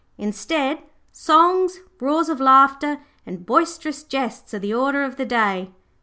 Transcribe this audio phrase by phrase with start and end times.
[0.17, 0.81] Instead,
[1.11, 5.75] songs, roars of laughter, and boisterous jests are the order of the day.